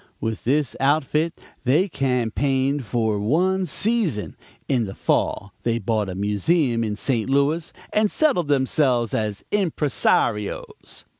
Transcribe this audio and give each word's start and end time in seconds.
With 0.19 0.45
this 0.45 0.75
outfit 0.79 1.39
they 1.63 1.87
campaigned 1.87 2.85
for 2.85 3.19
one 3.19 3.67
season; 3.67 4.35
in 4.67 4.85
the 4.85 4.95
fall 4.95 5.53
they 5.61 5.77
bought 5.77 6.09
a 6.09 6.15
museum 6.15 6.83
in 6.83 6.95
St. 6.95 7.29
Louis 7.29 7.71
and 7.93 8.09
settled 8.09 8.47
themselves 8.47 9.13
as 9.13 9.43
impresarios. 9.51 11.05